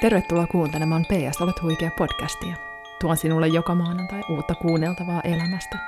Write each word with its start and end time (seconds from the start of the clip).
Tervetuloa 0.00 0.46
kuuntelemaan 0.46 1.04
PS 1.04 1.40
Olet 1.40 1.62
huikea 1.62 1.90
podcastia. 1.98 2.56
Tuon 3.00 3.16
sinulle 3.16 3.48
joka 3.48 3.74
maanantai 3.74 4.22
uutta 4.28 4.54
kuunneltavaa 4.54 5.20
elämästä, 5.20 5.78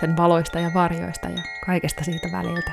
sen 0.00 0.16
valoista 0.16 0.60
ja 0.60 0.70
varjoista 0.74 1.28
ja 1.28 1.42
kaikesta 1.66 2.04
siitä 2.04 2.28
väliltä. 2.32 2.72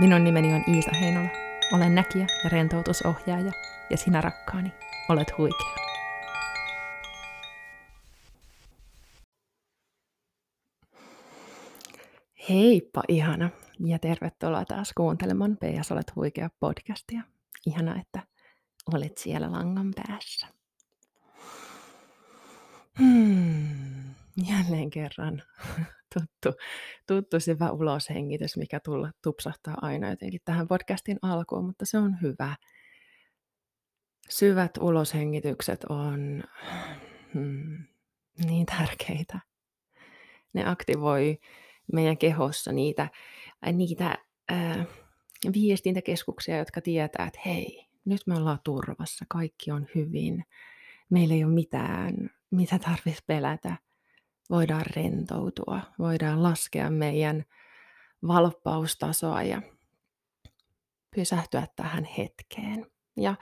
Minun 0.00 0.24
nimeni 0.24 0.54
on 0.54 0.64
Iisa 0.74 0.90
Heinola. 1.00 1.28
Olen 1.72 1.94
näkijä 1.94 2.26
ja 2.44 2.50
rentoutusohjaaja, 2.50 3.52
ja 3.90 3.96
sinä 3.96 4.20
rakkaani, 4.20 4.72
olet 5.08 5.38
huikea. 5.38 5.74
Heippa 12.48 13.02
ihana 13.08 13.50
ja 13.80 13.98
tervetuloa 13.98 14.64
taas 14.64 14.92
kuuntelemaan 14.96 15.56
PS 15.56 15.92
Olet 15.92 16.16
huikea 16.16 16.50
podcastia. 16.60 17.22
Ihana, 17.66 18.00
että 18.00 18.35
olet 18.94 19.18
siellä 19.18 19.52
langan 19.52 19.92
päässä. 19.96 20.46
Hmm, 22.98 24.14
jälleen 24.50 24.90
kerran 24.90 25.42
tuttu, 26.14 26.58
tuttu 27.06 27.40
syvä 27.40 27.70
uloshengitys, 27.70 28.56
mikä 28.56 28.80
tulla 28.80 29.10
tupsahtaa 29.22 29.74
aina 29.82 30.10
jotenkin 30.10 30.40
tähän 30.44 30.68
podcastin 30.68 31.18
alkuun, 31.22 31.64
mutta 31.64 31.86
se 31.86 31.98
on 31.98 32.16
hyvä. 32.22 32.56
Syvät 34.28 34.78
uloshengitykset 34.80 35.84
on 35.84 36.44
hmm, 37.34 37.84
niin 38.46 38.66
tärkeitä. 38.66 39.40
Ne 40.52 40.68
aktivoi 40.68 41.38
meidän 41.92 42.18
kehossa 42.18 42.72
niitä, 42.72 43.08
niitä 43.72 44.18
äh, 44.52 44.86
viestintäkeskuksia, 45.52 46.58
jotka 46.58 46.80
tietää, 46.80 47.26
että 47.26 47.40
hei, 47.46 47.85
nyt 48.06 48.20
me 48.26 48.34
ollaan 48.34 48.58
turvassa, 48.64 49.24
kaikki 49.28 49.70
on 49.70 49.86
hyvin, 49.94 50.44
meillä 51.10 51.34
ei 51.34 51.44
ole 51.44 51.52
mitään, 51.52 52.30
mitä 52.50 52.78
tarvitsisi 52.78 53.24
pelätä. 53.26 53.76
Voidaan 54.50 54.84
rentoutua, 54.96 55.80
voidaan 55.98 56.42
laskea 56.42 56.90
meidän 56.90 57.44
valppaustasoa 58.26 59.42
ja 59.42 59.62
pysähtyä 61.16 61.66
tähän 61.76 62.04
hetkeen. 62.04 62.86
Ja 63.16 63.34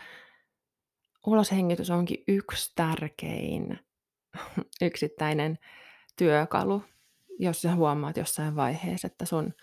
uloshengitys 1.26 1.90
onkin 1.90 2.24
yksi 2.28 2.72
tärkein 2.74 3.78
yksittäinen 4.82 5.58
työkalu, 6.16 6.82
jos 7.38 7.62
sä 7.62 7.74
huomaat 7.74 8.16
jossain 8.16 8.56
vaiheessa, 8.56 9.06
että 9.06 9.24
sun 9.24 9.54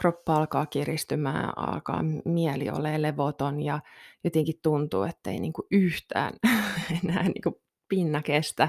kroppa 0.00 0.36
alkaa 0.36 0.66
kiristymään, 0.66 1.58
alkaa 1.58 2.02
mieli 2.24 2.70
ole 2.70 3.02
levoton 3.02 3.60
ja 3.60 3.80
jotenkin 4.24 4.60
tuntuu, 4.62 5.02
että 5.02 5.30
ei 5.30 5.40
niinku 5.40 5.66
yhtään 5.70 6.32
enää 7.04 7.22
niinku 7.22 7.62
pinna 7.88 8.22
kestä 8.22 8.68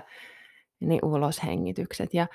niin 0.79 1.05
uloshengitykset. 1.05 2.13
Ja 2.13 2.27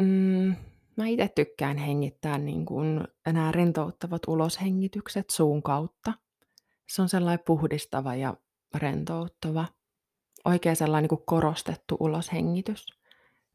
mm, 0.00 0.54
mä 0.96 1.06
itse 1.06 1.28
tykkään 1.34 1.76
hengittää 1.76 2.38
niin 2.38 2.64
kuin 2.64 3.00
nämä 3.26 3.52
rentouttavat 3.52 4.22
uloshengitykset 4.26 5.30
suun 5.30 5.62
kautta. 5.62 6.12
Se 6.88 7.02
on 7.02 7.08
sellainen 7.08 7.44
puhdistava 7.46 8.14
ja 8.14 8.34
rentouttava, 8.74 9.64
oikein 10.44 10.76
sellainen 10.76 11.02
niin 11.02 11.18
kuin 11.18 11.26
korostettu 11.26 11.96
uloshengitys. 12.00 12.86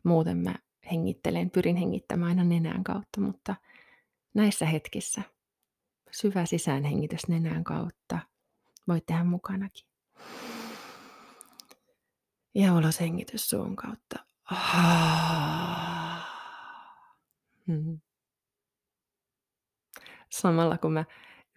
Muuten 0.04 0.38
mä 0.38 0.56
hengittelen, 0.92 1.50
pyrin 1.50 1.76
hengittämään 1.76 2.30
aina 2.30 2.44
nenän 2.44 2.84
kautta, 2.84 3.22
mutta– 3.22 3.56
näissä 4.34 4.66
hetkissä 4.66 5.22
syvä 6.12 6.46
sisäänhengitys 6.46 7.28
nenän 7.28 7.64
kautta. 7.64 8.20
Voit 8.88 9.06
tehdä 9.06 9.24
mukanakin. 9.24 9.88
Ja 12.56 12.74
ulos 12.74 13.00
hengitys 13.00 13.50
suun 13.50 13.76
kautta. 13.76 14.26
Hmm. 17.68 18.00
Samalla 20.30 20.78
kun 20.78 20.94
mä 20.94 21.06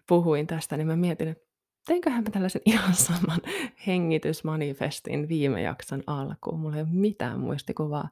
puhuin 0.09 0.47
tästä, 0.47 0.77
niin 0.77 0.87
mä 0.87 0.97
mietin, 0.97 1.29
että 1.29 1.46
teinköhän 1.87 2.25
mä 2.25 2.31
tällaisen 2.31 2.63
ihan 2.73 2.95
saman 2.95 3.41
hengitysmanifestin 3.87 5.29
viime 5.29 5.63
jakson 5.63 6.03
alkuun. 6.07 6.61
Mulla 6.61 6.77
ei 6.77 6.83
ole 6.83 6.89
mitään 6.93 7.41
muistikuvaa, 7.41 8.09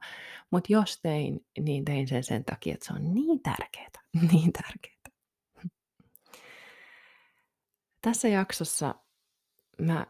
mutta 0.51 0.73
jos 0.73 0.99
tein, 1.01 1.45
niin 1.59 1.85
tein 1.85 2.07
sen 2.07 2.23
sen 2.23 2.45
takia, 2.45 2.73
että 2.73 2.85
se 2.85 2.93
on 2.93 3.13
niin 3.13 3.39
tärkeää, 3.39 3.89
niin 4.31 4.53
tärkeää. 4.53 4.95
Tässä 8.01 8.27
jaksossa 8.27 8.95
mä 9.81 10.07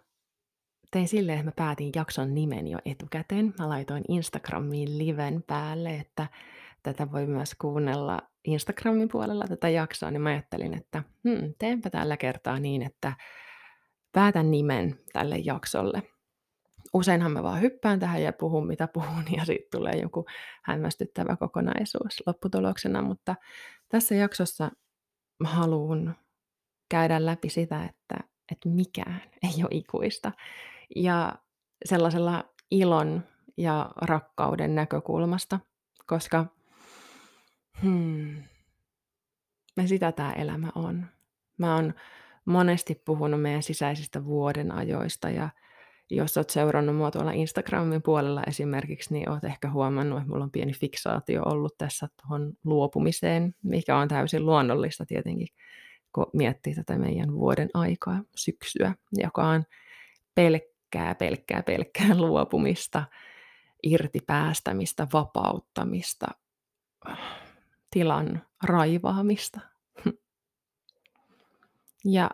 tein 0.91 1.07
silleen, 1.07 1.39
että 1.39 1.51
mä 1.51 1.65
päätin 1.65 1.91
jakson 1.95 2.35
nimen 2.35 2.67
jo 2.67 2.79
etukäteen. 2.85 3.53
Mä 3.59 3.69
laitoin 3.69 4.03
Instagramiin 4.07 4.97
liven 4.97 5.43
päälle, 5.47 5.95
että 5.95 6.27
tätä 6.83 7.11
voi 7.11 7.25
myös 7.25 7.55
kuunnella 7.55 8.21
Instagramin 8.45 9.09
puolella 9.11 9.45
tätä 9.47 9.69
jaksoa, 9.69 10.11
niin 10.11 10.21
mä 10.21 10.29
ajattelin, 10.29 10.73
että 10.73 11.03
hmm, 11.23 11.53
teenpä 11.59 11.89
tällä 11.89 12.17
kertaa 12.17 12.59
niin, 12.59 12.81
että 12.81 13.13
päätän 14.15 14.51
nimen 14.51 14.99
tälle 15.13 15.37
jaksolle. 15.37 16.03
Useinhan 16.93 17.31
mä 17.31 17.43
vaan 17.43 17.61
hyppään 17.61 17.99
tähän 17.99 18.23
ja 18.23 18.33
puhun 18.33 18.67
mitä 18.67 18.87
puhun 18.87 19.23
ja 19.37 19.45
sitten 19.45 19.79
tulee 19.79 19.93
joku 19.93 20.25
hämmästyttävä 20.63 21.35
kokonaisuus 21.35 22.23
lopputuloksena, 22.25 23.01
mutta 23.01 23.35
tässä 23.89 24.15
jaksossa 24.15 24.71
mä 25.39 25.49
haluan 25.49 26.15
käydä 26.89 27.25
läpi 27.25 27.49
sitä, 27.49 27.83
että, 27.83 28.27
että 28.51 28.69
mikään 28.69 29.21
ei 29.43 29.63
ole 29.63 29.69
ikuista. 29.71 30.31
Ja 30.95 31.35
sellaisella 31.85 32.43
ilon 32.71 33.23
ja 33.57 33.89
rakkauden 34.01 34.75
näkökulmasta, 34.75 35.59
koska 36.05 36.45
hmm, 37.81 38.43
me 39.75 39.87
sitä 39.87 40.11
tämä 40.11 40.31
elämä 40.31 40.67
on. 40.75 41.05
Mä 41.57 41.75
oon 41.75 41.93
monesti 42.45 43.01
puhunut 43.05 43.41
meidän 43.41 43.63
sisäisistä 43.63 44.25
vuoden 44.25 44.71
ajoista 44.71 45.29
ja 45.29 45.49
jos 46.09 46.37
olet 46.37 46.49
seurannut 46.49 46.95
mua 46.95 47.11
tuolla 47.11 47.31
Instagramin 47.31 48.01
puolella 48.01 48.43
esimerkiksi, 48.47 49.13
niin 49.13 49.29
olet 49.29 49.43
ehkä 49.43 49.71
huomannut, 49.71 50.19
että 50.19 50.29
mulla 50.29 50.43
on 50.43 50.51
pieni 50.51 50.73
fiksaatio 50.73 51.43
ollut 51.45 51.77
tässä 51.77 52.07
tuohon 52.21 52.53
luopumiseen, 52.63 53.55
mikä 53.63 53.97
on 53.97 54.07
täysin 54.07 54.45
luonnollista 54.45 55.05
tietenkin, 55.05 55.47
kun 56.15 56.25
miettii 56.33 56.75
tätä 56.75 56.97
meidän 56.97 57.33
vuoden 57.33 57.69
aikaa, 57.73 58.23
syksyä, 58.35 58.95
joka 59.13 59.43
on 59.47 59.63
pelkkää, 60.35 61.15
pelkkää, 61.15 61.63
pelkkää 61.63 62.15
luopumista, 62.27 63.03
irti 63.83 64.19
päästämistä, 64.27 65.07
vapauttamista, 65.13 66.27
tilan 67.91 68.41
raivaamista, 68.63 69.59
ja, 72.05 72.29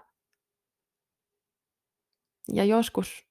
ja 2.53 2.63
joskus, 2.63 3.25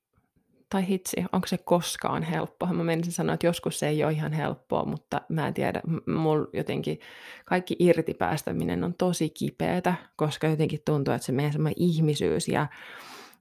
tai 0.69 0.89
hitsi, 0.89 1.17
onko 1.33 1.47
se 1.47 1.59
koskaan 1.59 2.23
helppoa? 2.23 2.73
Mä 2.73 2.85
menisin 2.85 3.13
sanoa, 3.13 3.35
että 3.35 3.47
joskus 3.47 3.79
se 3.79 3.89
ei 3.89 4.05
ole 4.05 4.13
ihan 4.13 4.33
helppoa, 4.33 4.85
mutta 4.85 5.21
mä 5.29 5.49
en 5.49 5.55
tiedä, 5.55 5.83
mulla 6.07 6.49
jotenkin 6.53 7.01
kaikki 7.45 7.77
irtipäästäminen 7.79 8.85
on 8.85 8.95
tosi 8.95 9.31
kipeätä, 9.31 9.95
koska 10.17 10.47
jotenkin 10.47 10.81
tuntuu, 10.85 11.15
että 11.15 11.27
se 11.27 11.33
meidän 11.33 11.53
semmoinen 11.53 11.83
ihmisyys 11.83 12.49
ja 12.49 12.67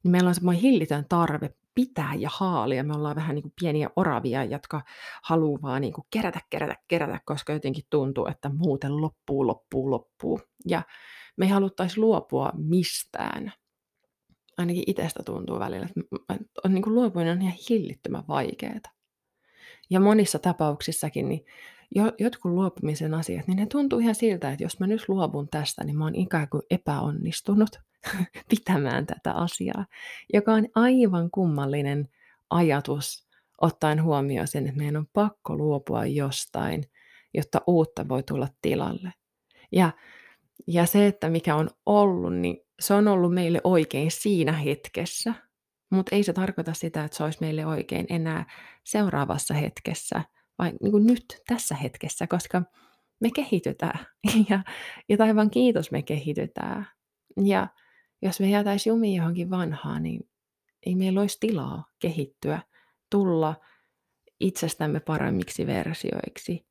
niin 0.04 0.12
meillä 0.12 0.28
on 0.28 0.36
semmoinen 0.36 0.62
hillitön 0.62 1.06
tarve 1.10 1.54
pitää 1.76 2.14
ja 2.18 2.30
haalia. 2.34 2.84
Me 2.84 2.94
ollaan 2.94 3.16
vähän 3.16 3.36
niin 3.36 3.44
kuin 3.44 3.54
pieniä 3.62 3.90
oravia, 3.96 4.44
jotka 4.44 4.82
haluaa 5.24 5.62
vaan 5.62 5.82
niin 5.82 5.94
kuin 5.94 6.08
kerätä, 6.10 6.40
kerätä, 6.50 6.76
kerätä, 6.88 7.20
koska 7.26 7.54
jotenkin 7.54 7.84
tuntuu, 7.90 8.28
että 8.28 8.50
muuten 8.50 9.02
loppuu, 9.02 9.48
loppuu, 9.48 9.92
loppuu. 9.92 10.42
Ja 10.68 10.82
me 11.40 11.46
ei 11.46 11.52
haluttaisi 11.52 12.00
luopua 12.00 12.52
mistään. 12.58 13.54
Ainakin 14.58 14.84
itsestä 14.88 15.24
tuntuu 15.26 15.60
välillä, 15.60 15.88
että 16.30 16.62
on 16.66 16.74
niin 16.74 16.82
kuin 16.82 16.96
luopuminen 16.96 17.38
on 17.38 17.42
ihan 17.42 17.58
hillittömän 17.70 18.24
vaikeaa. 18.28 18.80
Ja 19.90 20.00
monissa 20.00 20.40
tapauksissakin 20.40 21.30
niin 21.30 21.46
jo, 21.96 22.04
jotkut 22.20 22.52
luopumisen 22.52 23.14
asiat, 23.14 23.48
niin 23.48 23.58
ne 23.58 23.66
tuntuu 23.66 24.00
ihan 24.00 24.16
siltä, 24.16 24.52
että 24.52 24.64
jos 24.64 24.80
mä 24.80 24.88
nyt 24.88 25.10
luovun 25.10 25.50
tästä, 25.50 25.84
niin 25.84 25.98
mä 25.98 26.04
oon 26.04 26.16
ikään 26.16 26.50
kuin 26.50 26.64
epäonnistunut 26.70 27.70
pitämään 28.50 29.06
tätä 29.06 29.34
asiaa, 29.34 29.86
joka 30.34 30.54
on 30.54 30.68
aivan 30.76 31.32
kummallinen 31.32 32.10
ajatus 32.50 33.28
ottaen 33.62 34.04
huomioon 34.04 34.48
sen, 34.48 34.66
että 34.66 34.78
meidän 34.78 34.98
on 34.98 35.08
pakko 35.14 35.58
luopua 35.58 36.06
jostain, 36.06 36.84
jotta 37.34 37.62
uutta 37.68 38.08
voi 38.08 38.24
tulla 38.24 38.48
tilalle. 38.62 39.14
Ja 39.72 39.92
ja 40.68 40.86
se, 40.86 41.08
että 41.08 41.30
mikä 41.30 41.56
on 41.56 41.70
ollut, 41.86 42.36
niin 42.36 42.58
se 42.80 42.94
on 42.94 43.08
ollut 43.08 43.34
meille 43.34 43.62
oikein 43.64 44.12
siinä 44.12 44.52
hetkessä, 44.52 45.34
mutta 45.92 46.16
ei 46.16 46.24
se 46.24 46.34
tarkoita 46.34 46.74
sitä, 46.74 47.04
että 47.04 47.18
se 47.18 47.24
olisi 47.24 47.38
meille 47.42 47.66
oikein 47.66 48.06
enää 48.10 48.46
seuraavassa 48.84 49.54
hetkessä, 49.54 50.22
vai 50.60 50.74
niin 50.82 50.92
kuin 50.92 51.06
nyt 51.06 51.42
tässä 51.48 51.76
hetkessä, 51.76 52.28
koska 52.28 52.62
me 53.22 53.30
kehitytään. 53.36 54.00
Ja, 54.50 54.64
ja 55.10 55.18
taivaan 55.18 55.50
kiitos 55.50 55.92
me 55.92 56.02
kehitytään. 56.02 56.88
Ja 57.46 57.68
jos 58.22 58.40
me 58.40 58.50
jäätäisiin 58.50 58.92
jumiin 58.92 59.18
johonkin 59.18 59.50
vanhaan, 59.50 60.04
niin 60.04 60.30
ei 60.86 60.96
meillä 60.96 61.22
olisi 61.22 61.38
tilaa 61.40 61.86
kehittyä, 62.00 62.62
tulla 63.10 63.56
itsestämme 64.40 65.00
paremmiksi 65.00 65.68
versioiksi, 65.68 66.68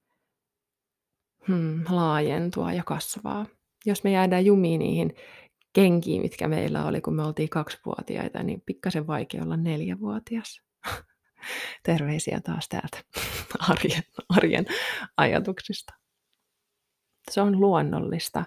hmm, 1.48 1.84
laajentua 1.88 2.72
ja 2.72 2.82
kasvaa. 2.84 3.46
Jos 3.88 4.04
me 4.04 4.10
jäädään 4.10 4.44
jumiin 4.44 4.78
niihin 4.78 5.14
kenkiin, 5.72 6.22
mitkä 6.22 6.48
meillä 6.48 6.84
oli, 6.84 7.00
kun 7.00 7.14
me 7.14 7.22
oltiin 7.22 7.48
kaksivuotiaita, 7.48 8.42
niin 8.42 8.62
pikkasen 8.66 9.06
vaikea 9.06 9.42
olla 9.42 9.56
neljävuotias. 9.56 10.62
Terveisiä 11.86 12.40
taas 12.40 12.68
täältä 12.68 12.98
arjen, 13.70 14.02
arjen 14.28 14.66
ajatuksista. 15.16 15.94
Se 17.30 17.40
on 17.40 17.60
luonnollista 17.60 18.44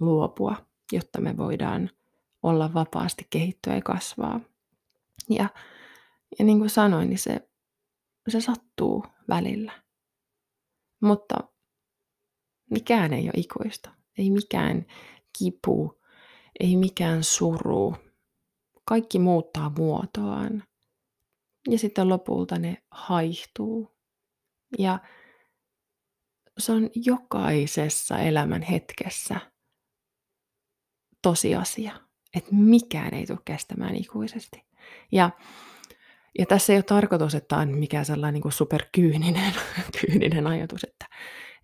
luopua, 0.00 0.56
jotta 0.92 1.20
me 1.20 1.36
voidaan 1.36 1.90
olla 2.42 2.74
vapaasti 2.74 3.26
kehittyä 3.30 3.74
ja 3.74 3.82
kasvaa. 3.82 4.40
Ja, 5.28 5.48
ja 6.38 6.44
niin 6.44 6.58
kuin 6.58 6.70
sanoin, 6.70 7.08
niin 7.08 7.18
se, 7.18 7.48
se 8.28 8.40
sattuu 8.40 9.06
välillä. 9.28 9.72
Mutta 11.00 11.36
mikään 12.70 13.12
ei 13.12 13.24
ole 13.24 13.32
ikuista. 13.36 13.99
Ei 14.20 14.30
mikään 14.30 14.86
kipu, 15.38 16.00
ei 16.60 16.76
mikään 16.76 17.24
suru. 17.24 17.96
Kaikki 18.84 19.18
muuttaa 19.18 19.72
muotoaan. 19.78 20.64
Ja 21.68 21.78
sitten 21.78 22.08
lopulta 22.08 22.58
ne 22.58 22.82
haihtuu. 22.90 23.96
Ja 24.78 24.98
se 26.58 26.72
on 26.72 26.90
jokaisessa 26.94 28.18
elämän 28.18 28.62
hetkessä 28.62 29.40
tosiasia, 31.22 32.00
että 32.36 32.54
mikään 32.54 33.14
ei 33.14 33.26
tule 33.26 33.38
kestämään 33.44 33.96
ikuisesti. 33.96 34.62
Ja, 35.12 35.30
ja 36.38 36.46
tässä 36.46 36.72
ei 36.72 36.76
ole 36.76 36.82
tarkoitus, 36.82 37.34
että 37.34 37.56
on 37.56 37.78
mikään 37.78 38.04
sellainen 38.04 38.40
niin 38.44 38.52
superkyyninen 38.52 39.54
kyyninen 40.00 40.46
ajatus, 40.46 40.84
että 40.84 40.99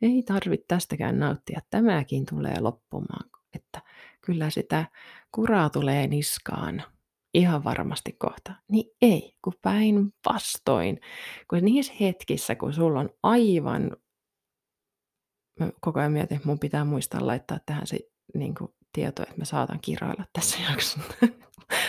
ei 0.03 0.23
tarvitse 0.23 0.65
tästäkään 0.69 1.19
nauttia, 1.19 1.61
tämäkin 1.71 2.27
tulee 2.27 2.61
loppumaan, 2.61 3.31
että 3.55 3.83
kyllä 4.21 4.51
sitä 4.51 4.87
kuraa 5.33 5.71
tulee 5.71 6.07
niskaan 6.07 6.83
ihan 7.35 7.65
varmasti 7.65 8.13
kohta. 8.13 8.55
Niin 8.69 8.97
ei, 9.03 9.37
kun 9.45 9.53
päin 9.63 10.15
vastoin. 10.33 11.01
Kun 11.51 11.59
niissä 11.63 11.93
hetkissä, 12.01 12.55
kun 12.55 12.73
sulla 12.73 13.01
on 13.01 13.11
aivan, 13.23 13.97
mä 15.61 15.71
koko 15.81 16.01
ajan 16.01 16.13
mietin, 16.13 16.41
mun 16.45 16.59
pitää 16.59 16.85
muistaa 16.85 17.27
laittaa 17.27 17.59
tähän 17.67 17.87
se 17.87 17.99
niin 18.35 18.55
kuin, 18.55 18.71
tieto, 18.93 19.23
että 19.23 19.35
mä 19.37 19.45
saatan 19.45 19.81
kiroilla 19.81 20.25
tässä 20.33 20.59
jaksossa. 20.71 21.01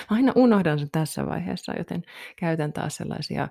aina 0.10 0.34
unohdan 0.36 0.80
sen 0.80 0.92
tässä 0.92 1.26
vaiheessa, 1.26 1.74
joten 1.78 2.04
käytän 2.36 2.74
taas 2.74 2.96
sellaisia 2.96 3.48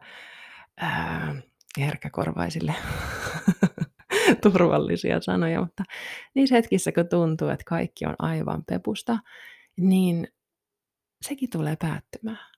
ää, 0.76 1.34
herkkäkorvaisille 1.78 2.74
turvallisia 4.52 5.20
sanoja, 5.20 5.60
mutta 5.60 5.82
niissä 6.34 6.54
hetkissä, 6.54 6.92
kun 6.92 7.08
tuntuu, 7.08 7.48
että 7.48 7.64
kaikki 7.66 8.06
on 8.06 8.14
aivan 8.18 8.64
pepusta, 8.64 9.18
niin 9.76 10.28
sekin 11.22 11.50
tulee 11.50 11.76
päättymään. 11.76 12.56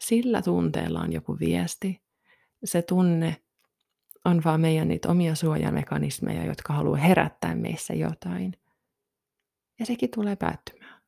Sillä 0.00 0.42
tunteella 0.42 1.00
on 1.00 1.12
joku 1.12 1.36
viesti. 1.40 2.02
Se 2.64 2.82
tunne 2.82 3.36
on 4.24 4.44
vaan 4.44 4.60
meidän 4.60 4.88
niitä 4.88 5.08
omia 5.08 5.34
suojamekanismeja, 5.34 6.44
jotka 6.44 6.72
haluaa 6.72 6.98
herättää 6.98 7.54
meissä 7.54 7.94
jotain. 7.94 8.52
Ja 9.78 9.86
sekin 9.86 10.10
tulee 10.10 10.36
päättymään. 10.36 11.02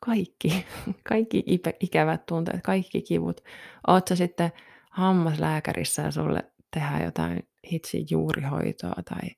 Kaikki, 0.00 0.66
kaikki 1.08 1.44
ikävät 1.80 2.26
tunteet, 2.26 2.62
kaikki 2.62 3.02
kivut. 3.02 3.40
Oot 3.86 4.08
sä 4.08 4.16
sitten 4.16 4.52
hammaslääkärissä 4.90 6.02
ja 6.02 6.10
sulle 6.10 6.52
tehdään 6.70 7.04
jotain 7.04 7.48
hitsi 7.72 8.06
juurihoitoa 8.10 9.02
tai 9.08 9.30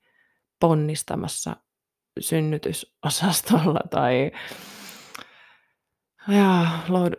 ponnistamassa 0.61 1.57
synnytysosastolla 2.21 3.81
tai 3.91 4.31
ja 6.29 6.67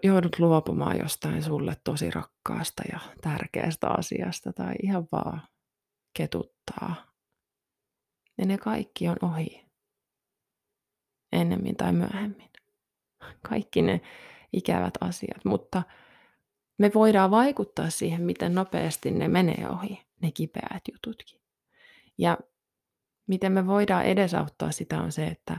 joudut 0.04 0.40
luopumaan 0.40 0.98
jostain 1.00 1.44
sulle 1.44 1.76
tosi 1.84 2.12
rakkaasta 2.12 2.84
ja 2.92 3.00
tärkeästä 3.22 3.88
asiasta 3.88 4.54
tai 4.54 4.74
ihan 4.84 5.08
vaan 5.12 5.42
ketuttaa. 6.18 6.96
Ja 8.38 8.46
ne 8.46 8.58
kaikki 8.58 9.08
on 9.08 9.18
ohi. 9.22 9.66
Ennemmin 11.32 11.76
tai 11.76 11.94
myöhemmin. 11.94 12.50
Kaikki 13.50 13.82
ne 13.82 14.02
ikävät 14.54 14.94
asiat, 15.02 15.46
mutta 15.46 15.84
me 16.82 16.92
voidaan 16.94 17.32
vaikuttaa 17.32 17.90
siihen, 17.90 18.22
miten 18.22 18.56
nopeasti 18.56 19.12
ne 19.12 19.28
menee 19.28 19.68
ohi, 19.70 20.02
ne 20.22 20.32
kipeät 20.32 20.82
jututkin. 20.94 21.42
Ja 22.18 22.38
miten 23.28 23.52
me 23.52 23.68
voidaan 23.68 24.06
edesauttaa 24.06 24.72
sitä 24.72 25.02
on 25.02 25.12
se, 25.12 25.28
että 25.28 25.58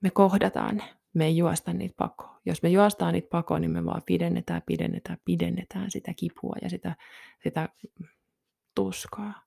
me 0.00 0.10
kohdataan 0.10 0.76
ne. 0.76 0.96
Me 1.14 1.24
ei 1.24 1.36
juosta 1.36 1.72
niitä 1.72 1.94
pakoon. 1.96 2.40
Jos 2.44 2.62
me 2.62 2.68
juostaan 2.68 3.12
niitä 3.12 3.28
pakoon, 3.30 3.60
niin 3.60 3.70
me 3.70 3.84
vaan 3.84 4.02
pidennetään, 4.06 4.62
pidennetään, 4.66 5.18
pidennetään 5.24 5.90
sitä 5.90 6.14
kipua 6.14 6.56
ja 6.62 6.70
sitä, 6.70 6.96
sitä 7.42 7.68
tuskaa. 8.74 9.42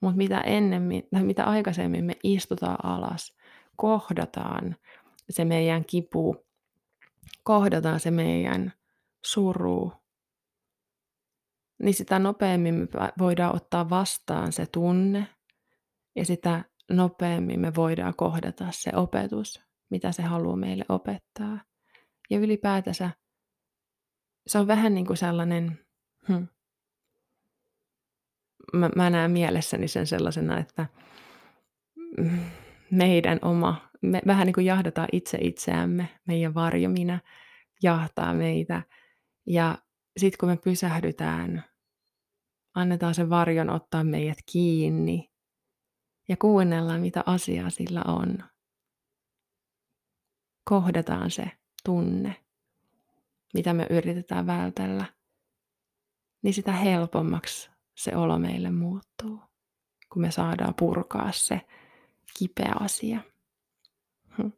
Mutta 0.00 0.16
mitä 0.16 0.44
mitä 1.22 1.44
aikaisemmin 1.44 2.04
me 2.04 2.16
istutaan 2.22 2.84
alas, 2.84 3.36
kohdataan 3.76 4.76
se 5.30 5.44
meidän 5.44 5.84
kipu, 5.84 6.46
kohdataan 7.42 8.00
se 8.00 8.10
meidän 8.10 8.72
suru, 9.26 9.92
niin 11.82 11.94
sitä 11.94 12.18
nopeammin 12.18 12.74
me 12.74 12.86
voidaan 13.18 13.56
ottaa 13.56 13.90
vastaan 13.90 14.52
se 14.52 14.66
tunne 14.66 15.26
ja 16.16 16.24
sitä 16.24 16.64
nopeammin 16.90 17.60
me 17.60 17.74
voidaan 17.74 18.14
kohdata 18.16 18.66
se 18.70 18.90
opetus, 18.96 19.62
mitä 19.90 20.12
se 20.12 20.22
haluaa 20.22 20.56
meille 20.56 20.84
opettaa. 20.88 21.60
Ja 22.30 22.38
ylipäätänsä 22.38 23.10
se 24.46 24.58
on 24.58 24.66
vähän 24.66 24.94
niin 24.94 25.06
kuin 25.06 25.16
sellainen, 25.16 25.78
hmm, 26.28 26.46
mä, 28.72 28.90
mä 28.96 29.10
näen 29.10 29.30
mielessäni 29.30 29.88
sen 29.88 30.06
sellaisena, 30.06 30.58
että 30.58 30.86
meidän 32.90 33.38
oma, 33.42 33.88
me 34.02 34.22
vähän 34.26 34.46
niin 34.46 34.54
kuin 34.54 34.66
jahdataan 34.66 35.08
itse 35.12 35.38
itseämme, 35.40 36.08
meidän 36.26 36.54
varjomina 36.54 37.18
jahtaa 37.82 38.34
meitä. 38.34 38.82
Ja 39.46 39.78
sitten 40.16 40.38
kun 40.38 40.48
me 40.48 40.56
pysähdytään, 40.56 41.64
annetaan 42.74 43.14
se 43.14 43.30
varjon 43.30 43.70
ottaa 43.70 44.04
meidät 44.04 44.38
kiinni 44.52 45.30
ja 46.28 46.36
kuunnellaan, 46.36 47.00
mitä 47.00 47.22
asiaa 47.26 47.70
sillä 47.70 48.02
on. 48.06 48.44
Kohdataan 50.64 51.30
se 51.30 51.50
tunne, 51.84 52.44
mitä 53.54 53.72
me 53.72 53.86
yritetään 53.90 54.46
vältellä, 54.46 55.04
niin 56.42 56.54
sitä 56.54 56.72
helpommaksi 56.72 57.70
se 57.94 58.16
olo 58.16 58.38
meille 58.38 58.70
muuttuu, 58.70 59.40
kun 60.12 60.22
me 60.22 60.30
saadaan 60.30 60.74
purkaa 60.74 61.32
se 61.32 61.60
kipeä 62.38 62.74
asia. 62.80 63.20
Hm. 64.36 64.50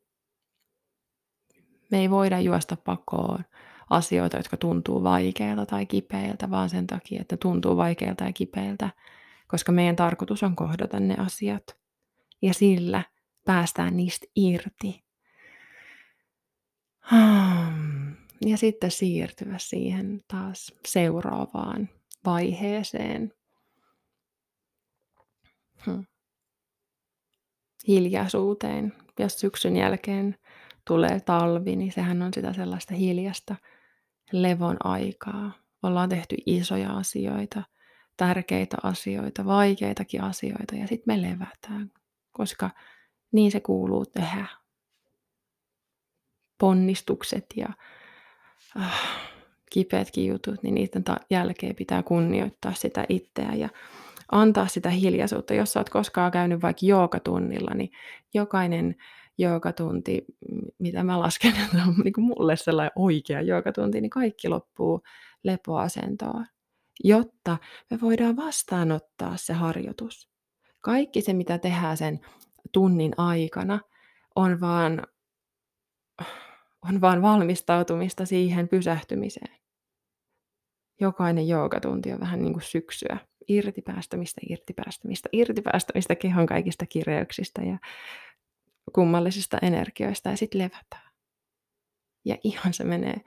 Me 1.90 1.98
ei 1.98 2.10
voida 2.10 2.40
juosta 2.40 2.76
pakoon 2.76 3.44
asioita, 3.90 4.36
jotka 4.36 4.56
tuntuu 4.56 5.02
vaikeilta 5.02 5.66
tai 5.66 5.86
kipeiltä, 5.86 6.50
vaan 6.50 6.70
sen 6.70 6.86
takia, 6.86 7.20
että 7.20 7.36
tuntuu 7.36 7.76
vaikeilta 7.76 8.24
ja 8.24 8.32
kipeiltä, 8.32 8.90
koska 9.48 9.72
meidän 9.72 9.96
tarkoitus 9.96 10.42
on 10.42 10.56
kohdata 10.56 11.00
ne 11.00 11.14
asiat. 11.18 11.76
Ja 12.42 12.54
sillä 12.54 13.02
päästään 13.44 13.96
niistä 13.96 14.26
irti. 14.36 15.04
Ja 18.46 18.56
sitten 18.56 18.90
siirtyä 18.90 19.58
siihen 19.58 20.24
taas 20.28 20.74
seuraavaan 20.86 21.88
vaiheeseen. 22.24 23.32
Hmm. 25.86 26.06
Hiljaisuuteen. 27.88 28.92
Jos 29.18 29.40
syksyn 29.40 29.76
jälkeen 29.76 30.36
tulee 30.86 31.20
talvi, 31.20 31.76
niin 31.76 31.92
sehän 31.92 32.22
on 32.22 32.34
sitä 32.34 32.52
sellaista 32.52 32.94
hiljasta 32.94 33.56
levon 34.32 34.76
aikaa. 34.84 35.52
Ollaan 35.82 36.08
tehty 36.08 36.36
isoja 36.46 36.92
asioita, 36.92 37.62
tärkeitä 38.16 38.76
asioita, 38.82 39.44
vaikeitakin 39.44 40.22
asioita 40.22 40.74
ja 40.76 40.86
sitten 40.86 41.16
me 41.16 41.22
levätään, 41.22 41.90
koska 42.32 42.70
niin 43.32 43.52
se 43.52 43.60
kuuluu 43.60 44.06
tehdä. 44.06 44.46
Ponnistukset 46.58 47.46
ja 47.56 47.68
äh, 48.80 49.00
kipeätkin 49.70 50.26
jutut, 50.26 50.62
niin 50.62 50.74
niiden 50.74 51.04
ta- 51.04 51.20
jälkeen 51.30 51.74
pitää 51.74 52.02
kunnioittaa 52.02 52.74
sitä 52.74 53.04
itseä 53.08 53.54
ja 53.54 53.68
antaa 54.32 54.66
sitä 54.66 54.90
hiljaisuutta. 54.90 55.54
Jos 55.54 55.72
sä 55.72 55.80
oot 55.80 55.90
koskaan 55.90 56.32
käynyt 56.32 56.62
vaikka 56.62 56.86
joogatunnilla, 56.86 57.74
niin 57.74 57.90
jokainen 58.34 58.96
joogatunti, 59.38 60.24
mitä 60.78 61.02
mä 61.02 61.20
lasken, 61.20 61.54
että 61.64 61.82
on 61.88 61.94
niin 62.04 62.12
kuin 62.12 62.24
mulle 62.24 62.56
sellainen 62.56 62.92
oikea 62.96 63.40
joogatunti, 63.40 64.00
niin 64.00 64.10
kaikki 64.10 64.48
loppuu 64.48 65.02
lepoasentoon, 65.44 66.46
jotta 67.04 67.58
me 67.90 67.98
voidaan 68.00 68.36
vastaanottaa 68.36 69.36
se 69.36 69.52
harjoitus. 69.52 70.28
Kaikki 70.80 71.20
se, 71.20 71.32
mitä 71.32 71.58
tehdään 71.58 71.96
sen 71.96 72.20
tunnin 72.72 73.12
aikana, 73.16 73.80
on 74.36 74.60
vaan, 74.60 75.02
on 76.84 77.00
vaan 77.00 77.22
valmistautumista 77.22 78.26
siihen 78.26 78.68
pysähtymiseen. 78.68 79.56
Jokainen 81.00 81.48
joogatunti 81.48 82.12
on 82.12 82.20
vähän 82.20 82.42
niin 82.42 82.52
kuin 82.52 82.62
syksyä. 82.62 83.18
Irtipäästämistä, 83.48 84.40
irtipäästämistä, 84.50 85.28
irtipäästämistä 85.32 86.14
kehon 86.14 86.46
kaikista 86.46 86.86
kireyksistä 86.86 87.62
ja 87.62 87.78
kummallisista 88.92 89.58
energioista 89.62 90.30
ja 90.30 90.36
sitten 90.36 90.58
levätään. 90.58 91.12
Ja 92.24 92.36
ihan 92.44 92.74
se 92.74 92.84
menee 92.84 93.20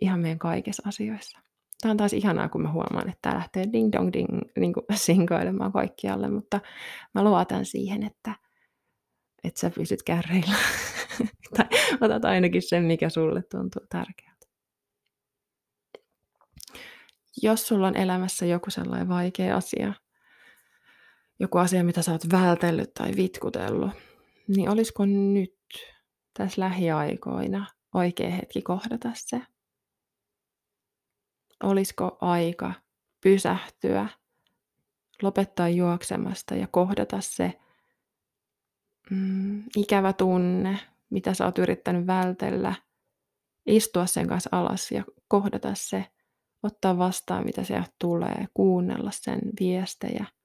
ihan 0.00 0.20
meidän 0.20 0.38
kaikissa 0.38 0.82
asioissa. 0.86 1.38
Tämä 1.80 1.90
on 1.90 1.96
taas 1.96 2.12
ihanaa, 2.12 2.48
kun 2.48 2.62
mä 2.62 2.72
huomaan, 2.72 3.08
että 3.08 3.18
tämä 3.22 3.34
lähtee 3.34 3.64
ding 3.72 3.92
dong 3.92 4.12
ding 4.12 4.40
niin 4.58 4.72
kuin 4.72 4.86
sinkoilemaan 4.94 5.72
kaikkialle, 5.72 6.30
mutta 6.30 6.60
mä 7.14 7.24
luotan 7.24 7.64
siihen, 7.64 8.02
että, 8.02 8.34
että 9.44 9.60
sä 9.60 9.70
pysyt 9.70 10.02
kärreillä. 10.02 10.54
tai 11.56 11.66
otat 12.00 12.24
ainakin 12.24 12.62
sen, 12.62 12.84
mikä 12.84 13.08
sulle 13.08 13.42
tuntuu 13.42 13.82
tärkeältä. 13.88 14.46
Jos 17.42 17.68
sulla 17.68 17.86
on 17.86 17.96
elämässä 17.96 18.46
joku 18.46 18.70
sellainen 18.70 19.08
vaikea 19.08 19.56
asia, 19.56 19.94
joku 21.40 21.58
asia, 21.58 21.84
mitä 21.84 22.02
sä 22.02 22.12
oot 22.12 22.32
vältellyt 22.32 22.94
tai 22.94 23.12
vitkutellut, 23.16 23.90
niin 24.48 24.68
olisiko 24.68 25.06
nyt 25.06 25.58
tässä 26.34 26.60
lähiaikoina 26.60 27.66
oikea 27.94 28.30
hetki 28.30 28.62
kohdata 28.62 29.10
se? 29.14 29.40
Olisiko 31.62 32.18
aika 32.20 32.72
pysähtyä, 33.20 34.08
lopettaa 35.22 35.68
juoksemasta 35.68 36.54
ja 36.54 36.66
kohdata 36.66 37.20
se 37.20 37.60
mm, 39.10 39.64
ikävä 39.76 40.12
tunne, 40.12 40.78
mitä 41.10 41.34
sä 41.34 41.44
oot 41.44 41.58
yrittänyt 41.58 42.06
vältellä, 42.06 42.74
istua 43.66 44.06
sen 44.06 44.28
kanssa 44.28 44.50
alas 44.52 44.92
ja 44.92 45.04
kohdata 45.28 45.74
se, 45.74 46.06
ottaa 46.62 46.98
vastaan, 46.98 47.44
mitä 47.44 47.64
sieltä 47.64 47.90
tulee, 47.98 48.46
kuunnella 48.54 49.10
sen 49.10 49.40
viestejä– 49.60 50.26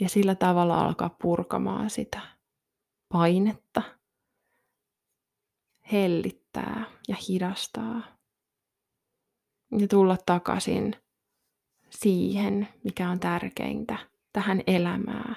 ja 0.00 0.08
sillä 0.08 0.34
tavalla 0.34 0.80
alkaa 0.80 1.16
purkamaan 1.22 1.90
sitä 1.90 2.20
painetta, 3.08 3.82
hellittää 5.92 6.84
ja 7.08 7.16
hidastaa. 7.28 8.02
Ja 9.78 9.88
tulla 9.88 10.16
takaisin 10.26 10.96
siihen, 11.90 12.68
mikä 12.84 13.10
on 13.10 13.20
tärkeintä, 13.20 13.98
tähän 14.32 14.62
elämään. 14.66 15.36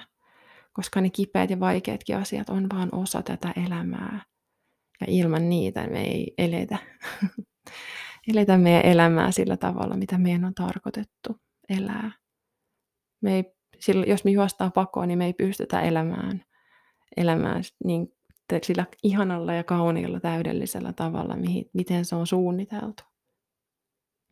Koska 0.72 1.00
ne 1.00 1.10
kipeät 1.10 1.50
ja 1.50 1.60
vaikeatkin 1.60 2.16
asiat 2.16 2.48
on 2.48 2.66
vain 2.74 2.94
osa 2.94 3.22
tätä 3.22 3.52
elämää. 3.66 4.24
Ja 5.00 5.06
ilman 5.08 5.48
niitä 5.48 5.86
me 5.86 6.00
ei 6.00 6.34
eletä, 6.38 6.78
eletä 8.30 8.58
meidän 8.58 8.84
elämää 8.84 9.32
sillä 9.32 9.56
tavalla, 9.56 9.96
mitä 9.96 10.18
meidän 10.18 10.44
on 10.44 10.54
tarkoitettu 10.54 11.40
elää. 11.68 12.12
Me 13.20 13.34
ei 13.34 13.59
sillä, 13.80 14.06
jos 14.06 14.24
me 14.24 14.30
juostaan 14.30 14.72
pakoon, 14.72 15.08
niin 15.08 15.18
me 15.18 15.26
ei 15.26 15.32
pystytä 15.32 15.80
elämään, 15.80 16.44
elämään 17.16 17.62
niin, 17.84 18.14
sillä 18.62 18.86
ihanalla 19.02 19.54
ja 19.54 19.64
kauniilla 19.64 20.20
täydellisellä 20.20 20.92
tavalla, 20.92 21.36
mihin, 21.36 21.70
miten 21.72 22.04
se 22.04 22.16
on 22.16 22.26
suunniteltu. 22.26 23.02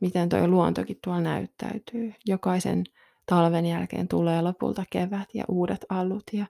Miten 0.00 0.28
tuo 0.28 0.48
luontokin 0.48 0.98
tuolla 1.04 1.20
näyttäytyy. 1.20 2.14
Jokaisen 2.26 2.84
talven 3.26 3.66
jälkeen 3.66 4.08
tulee 4.08 4.42
lopulta 4.42 4.84
kevät 4.90 5.28
ja 5.34 5.44
uudet 5.48 5.86
alut. 5.88 6.24
Ja... 6.32 6.46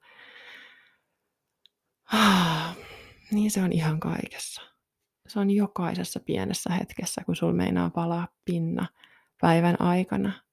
Ah, 2.13 2.77
niin 3.33 3.51
se 3.51 3.63
on 3.63 3.73
ihan 3.73 4.01
kaikessa. 4.01 4.63
Se 5.29 5.41
on 5.41 5.51
jokaisessa 5.51 6.21
pienessä 6.21 6.73
hetkessä, 6.73 7.23
kun 7.27 7.37
sul 7.37 7.53
meinaa 7.53 7.91
palaa 7.91 8.29
pinna 8.45 8.87
päivän 9.41 9.81
aikana– 9.81 10.33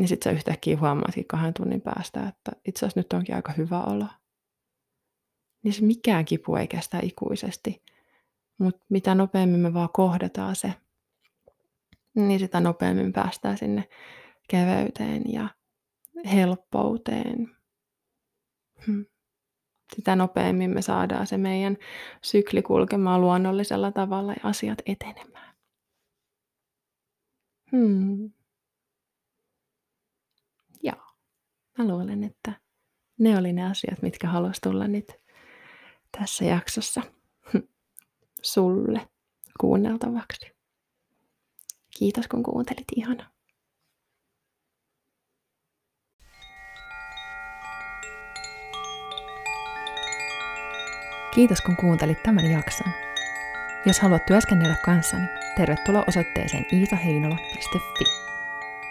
niin 0.00 0.08
sitten 0.08 0.32
sä 0.32 0.36
yhtäkkiä 0.36 0.76
huomaatkin 0.76 1.26
kahden 1.26 1.54
tunnin 1.54 1.80
päästä, 1.80 2.28
että 2.28 2.52
itse 2.64 2.78
asiassa 2.86 3.00
nyt 3.00 3.12
onkin 3.12 3.34
aika 3.34 3.52
hyvä 3.52 3.82
olo. 3.82 4.06
Niin 5.62 5.72
se 5.72 5.84
mikään 5.84 6.24
kipu 6.24 6.56
ei 6.56 6.68
kestä 6.68 6.98
ikuisesti. 7.02 7.82
Mutta 8.58 8.86
mitä 8.88 9.14
nopeammin 9.14 9.60
me 9.60 9.74
vaan 9.74 9.88
kohdataan 9.92 10.56
se, 10.56 10.74
niin 12.14 12.40
sitä 12.40 12.60
nopeammin 12.60 13.12
päästään 13.12 13.58
sinne 13.58 13.88
keveyteen 14.48 15.22
ja 15.32 15.48
helppouteen. 16.32 17.56
Hmm. 18.86 19.06
Sitä 19.96 20.16
nopeammin 20.16 20.70
me 20.70 20.82
saadaan 20.82 21.26
se 21.26 21.38
meidän 21.38 21.76
sykli 22.22 22.62
kulkemaan 22.62 23.20
luonnollisella 23.20 23.92
tavalla 23.92 24.32
ja 24.32 24.40
asiat 24.42 24.78
etenemään. 24.86 25.54
Hmm. 27.72 28.30
Mä 31.78 31.88
luulen, 31.88 32.24
että 32.24 32.52
ne 33.18 33.38
oli 33.38 33.52
ne 33.52 33.70
asiat, 33.70 34.02
mitkä 34.02 34.28
halusi 34.28 34.60
tulla 34.60 34.88
nyt 34.88 35.12
tässä 36.18 36.44
jaksossa 36.44 37.02
sulle 38.42 39.08
kuunneltavaksi. 39.60 40.52
Kiitos 41.98 42.28
kun 42.28 42.42
kuuntelit, 42.42 42.86
ihana. 42.96 43.30
Kiitos 51.34 51.60
kun 51.60 51.76
kuuntelit 51.76 52.22
tämän 52.22 52.50
jakson. 52.50 52.92
Jos 53.86 54.00
haluat 54.00 54.26
työskennellä 54.26 54.76
kanssani, 54.84 55.26
tervetuloa 55.56 56.04
osoitteeseen 56.08 56.66
iitaheinola.fi. 56.72 58.04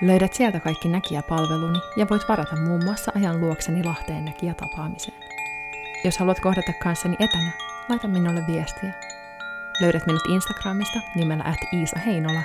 Löydät 0.02 0.34
sieltä 0.34 0.60
kaikki 0.60 0.88
näkijäpalveluni 0.88 1.80
ja 1.96 2.06
voit 2.10 2.30
varata 2.30 2.56
muun 2.56 2.84
muassa 2.84 3.12
ajan 3.16 3.42
luokseni 3.42 3.84
Lahteen 3.84 4.26
näkijätapaamiseen. 4.26 5.18
Jos 6.04 6.18
haluat 6.18 6.40
kohdata 6.40 6.74
kanssani 6.84 7.16
etänä, 7.20 7.52
laita 7.90 8.08
minulle 8.08 8.48
viestiä. 8.48 8.94
Löydät 9.82 10.06
minut 10.06 10.22
Instagramista 10.30 11.00
nimellä 11.16 11.44
at 11.44 11.74
Iisa 11.74 12.00
Heinola, 12.00 12.42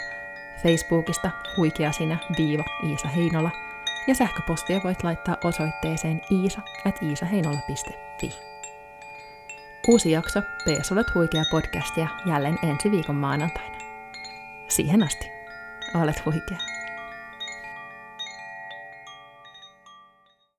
Facebookista 0.62 1.30
huikea 1.56 1.92
sinä 1.92 2.18
viiva 2.38 2.64
Iisa 2.88 3.08
Heinola 3.08 3.50
ja 4.06 4.14
sähköpostia 4.14 4.80
voit 4.84 5.04
laittaa 5.04 5.36
osoitteeseen 5.44 6.20
iisa 6.30 6.60
at 6.84 7.02
iisaheinola.fi. 7.02 8.38
Uusi 9.88 10.10
jakso 10.10 10.40
PS 10.42 10.92
Olet 10.92 11.14
huikea 11.14 11.42
podcastia 11.50 12.08
jälleen 12.26 12.58
ensi 12.62 12.90
viikon 12.90 13.16
maanantaina. 13.16 13.76
Siihen 14.68 15.02
asti, 15.02 15.26
olet 15.94 16.24
huikea. 16.24 16.73